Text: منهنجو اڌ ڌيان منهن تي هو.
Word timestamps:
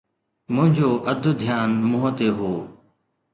منهنجو 0.53 0.89
اڌ 1.11 1.23
ڌيان 1.41 1.69
منهن 1.89 2.11
تي 2.17 2.27
هو. 2.37 2.51